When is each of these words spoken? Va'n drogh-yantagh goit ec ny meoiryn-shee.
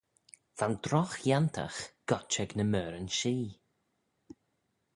Va'n 0.57 0.73
drogh-yantagh 0.83 1.79
goit 2.07 2.29
ec 2.43 2.49
ny 2.55 2.65
meoiryn-shee. 2.71 3.51